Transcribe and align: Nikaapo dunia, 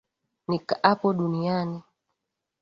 Nikaapo 0.47 1.13
dunia, 1.13 1.57